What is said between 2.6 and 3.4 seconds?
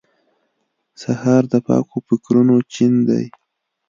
چین دی.